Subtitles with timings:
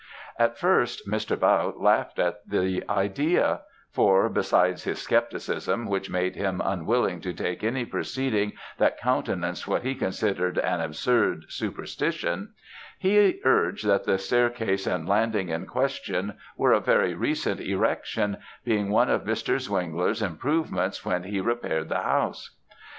[0.39, 1.37] At first, Mr.
[1.39, 3.61] Bautte laughed at the idea;
[3.91, 9.83] for besides his scepticism, which made him unwilling to take any proceeding that countenanced what
[9.83, 12.53] he considered an absurd superstition
[12.97, 18.89] he urged, that the staircase and landing in question, were of very recent erection, being
[18.89, 19.59] one of Mr.
[19.59, 22.55] Zwengler's improvements when he repaired the house.